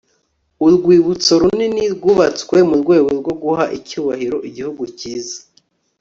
urwibutso 0.65 1.31
runini 1.41 1.83
rwubatswe 1.95 2.57
mu 2.69 2.75
rwego 2.81 3.09
rwo 3.19 3.33
guha 3.41 3.65
icyubahiro 3.77 4.37
igihugu 4.49 4.83
cyiza 4.97 5.39